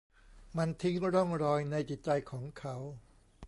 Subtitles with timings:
[0.57, 2.75] มันทิ้งร่องรอยในจิตใจของเขา